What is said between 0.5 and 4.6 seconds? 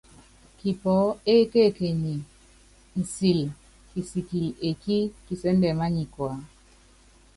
Kipɔɔ́ ékekenyi nsíli kisikili